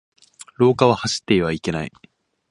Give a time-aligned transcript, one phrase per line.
[0.57, 1.91] 廊下は走ってはいけない。